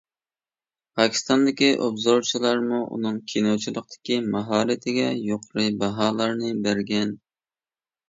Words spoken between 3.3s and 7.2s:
كىنوچىلىقتىكى ماھارىتىگە يۇقىرى باھالارنى بەرگەن.